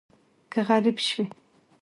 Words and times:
که 0.51 0.59
غریب 0.67 0.97
شوې 1.07 1.25